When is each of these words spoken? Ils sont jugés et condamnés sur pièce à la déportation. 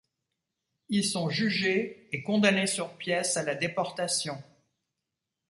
Ils 0.89 1.03
sont 1.05 1.29
jugés 1.29 2.07
et 2.11 2.23
condamnés 2.23 2.65
sur 2.65 2.97
pièce 2.97 3.37
à 3.37 3.43
la 3.43 3.53
déportation. 3.53 4.41